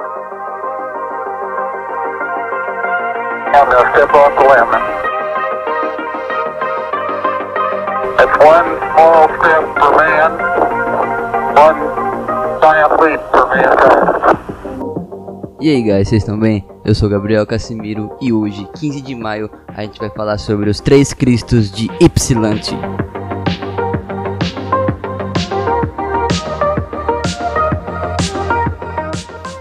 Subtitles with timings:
[0.00, 0.08] I'm
[3.68, 4.72] to step off the limb.
[8.16, 10.32] It's one small step for man,
[11.54, 11.80] one
[12.62, 14.00] giant leap for mankind.
[15.60, 16.64] E aí, guys, vocês estão bem?
[16.82, 20.80] Eu sou Gabriel Casimiro e hoje, 15 de maio, a gente vai falar sobre os
[20.80, 22.74] três Cristos de Ypsilanti.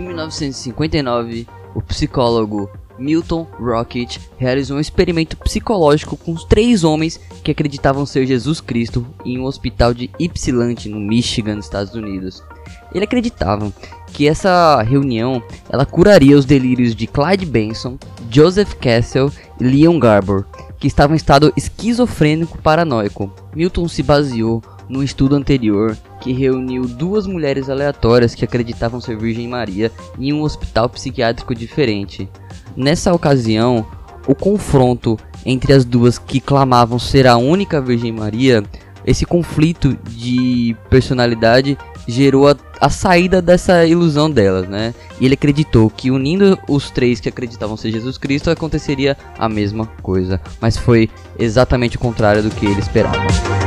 [0.00, 8.06] Em 1959, o psicólogo Milton Rocket realizou um experimento psicológico com três homens que acreditavam
[8.06, 12.42] ser Jesus Cristo em um hospital de Ypsilanti, no Michigan, Estados Unidos.
[12.94, 13.70] Ele acreditava
[14.14, 17.98] que essa reunião ela curaria os delírios de Clyde Benson,
[18.30, 20.46] Joseph Castle e Leon Garbor,
[20.78, 23.30] que estavam em estado esquizofrênico paranoico.
[23.54, 29.48] Milton se baseou no estudo anterior que reuniu duas mulheres aleatórias que acreditavam ser Virgem
[29.48, 32.28] Maria em um hospital psiquiátrico diferente.
[32.76, 33.86] Nessa ocasião,
[34.26, 35.16] o confronto
[35.46, 38.62] entre as duas que clamavam ser a única Virgem Maria,
[39.06, 44.94] esse conflito de personalidade gerou a, a, saída dessa ilusão delas, né?
[45.20, 49.86] E ele acreditou que unindo os três que acreditavam ser Jesus Cristo aconteceria a mesma
[50.02, 53.59] coisa, mas foi exatamente o contrário do que ele esperava.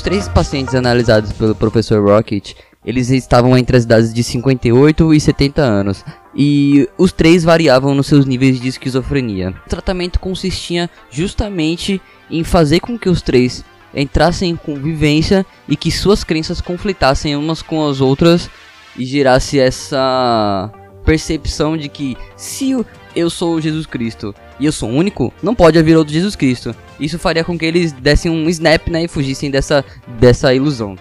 [0.00, 2.54] Os três pacientes analisados pelo professor Rocket,
[2.86, 6.02] eles estavam entre as idades de 58 e 70 anos,
[6.34, 9.50] e os três variavam nos seus níveis de esquizofrenia.
[9.66, 13.62] O tratamento consistia justamente em fazer com que os três
[13.94, 18.48] entrassem em convivência e que suas crenças conflitassem umas com as outras
[18.96, 20.72] e gerasse essa
[21.04, 22.74] percepção de que se
[23.14, 26.74] eu sou Jesus Cristo e eu sou único, não pode haver outro Jesus Cristo.
[26.98, 29.84] Isso faria com que eles dessem um snap né, e fugissem dessa,
[30.18, 30.96] dessa ilusão.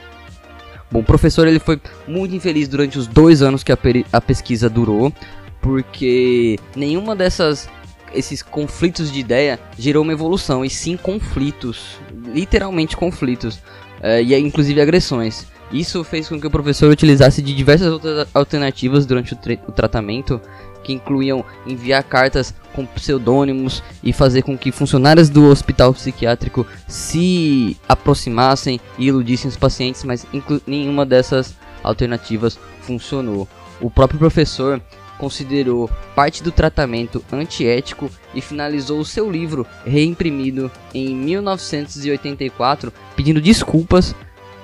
[0.92, 3.78] Bom, o professor ele foi muito infeliz durante os dois anos que a,
[4.12, 5.14] a pesquisa durou,
[5.62, 7.70] porque nenhuma dessas
[8.14, 12.00] esses conflitos de ideia gerou uma evolução, e sim conflitos,
[12.34, 13.60] literalmente conflitos,
[14.02, 15.46] é, e inclusive agressões.
[15.72, 19.38] Isso fez com que o professor utilizasse de diversas outras alternativas durante o,
[19.68, 20.42] o tratamento,
[20.84, 27.78] que incluíam enviar cartas com pseudônimos e fazer com que funcionários do hospital psiquiátrico se
[27.88, 30.26] aproximassem e iludissem os pacientes, mas
[30.66, 33.48] nenhuma dessas alternativas funcionou.
[33.80, 34.82] O próprio professor
[35.20, 44.16] considerou parte do tratamento antiético e finalizou o seu livro, reimprimido em 1984, pedindo desculpas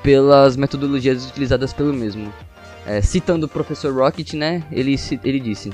[0.06, 2.32] pelas metodologias utilizadas pelo mesmo.
[2.86, 5.72] É, citando o professor Rocket, né, ele, ele disse: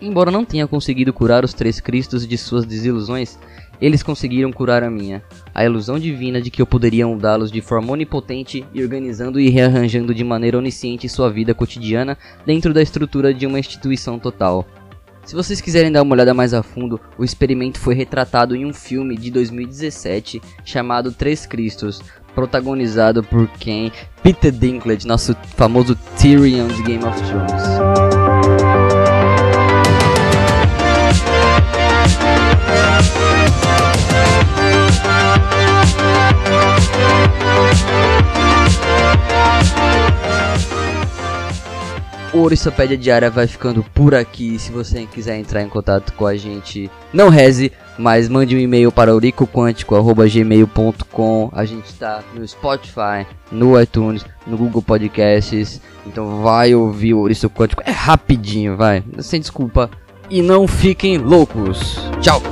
[0.00, 3.36] Embora não tenha conseguido curar os três Cristos de suas desilusões,
[3.80, 5.20] eles conseguiram curar a minha.
[5.52, 10.14] A ilusão divina de que eu poderia mudá-los de forma onipotente e organizando e rearranjando
[10.14, 12.16] de maneira onisciente sua vida cotidiana
[12.46, 14.64] dentro da estrutura de uma instituição total.
[15.24, 18.72] Se vocês quiserem dar uma olhada mais a fundo, o experimento foi retratado em um
[18.72, 22.00] filme de 2017 chamado Três Cristos,
[22.36, 23.90] protagonizado por quem?
[24.22, 28.25] Peter Dinklage, nosso famoso Tyrion de Game of Thrones.
[42.42, 44.58] Orissopédia Diária vai ficando por aqui.
[44.58, 48.90] Se você quiser entrar em contato com a gente, não reze, mas mande um e-mail
[48.92, 55.80] para auricoquântico.gmail.com A gente está no Spotify, no iTunes, no Google Podcasts.
[56.06, 57.82] Então vai ouvir o Ouriço Quântico.
[57.84, 59.02] É rapidinho, vai.
[59.18, 59.90] Sem desculpa.
[60.28, 61.96] E não fiquem loucos.
[62.20, 62.42] Tchau!